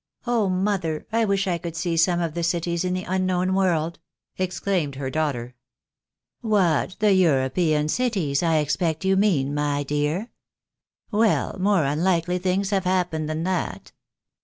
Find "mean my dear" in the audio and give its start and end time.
9.15-10.31